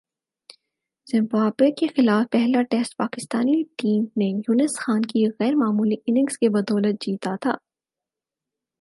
[1.07, 6.49] Zimbabwe کے خلاف پہلا ٹیسٹ پاکستانی ٹیم نے یونس خان کی غیر معمولی اننگز کی
[6.49, 7.51] بدولت جیتا تھا۔